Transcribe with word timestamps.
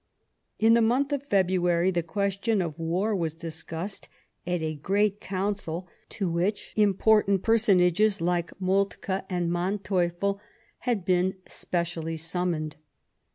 In 0.57 0.73
the 0.73 0.81
month 0.81 1.13
of 1.13 1.27
February 1.27 1.91
the 1.91 2.01
question 2.01 2.59
of 2.59 2.79
war 2.79 3.15
was 3.15 3.35
discussed 3.35 4.09
at 4.47 4.63
a 4.63 4.73
great 4.73 5.19
Council, 5.21 5.87
to 6.09 6.27
which 6.27 6.73
important 6.75 7.35
82 7.41 7.43
Sadowa 7.43 7.45
personages, 7.45 8.19
like 8.21 8.51
Moltke 8.59 9.21
and 9.29 9.51
Manteuffel, 9.51 10.39
had 10.79 11.05
been 11.05 11.35
specially 11.47 12.17
summoned. 12.17 12.77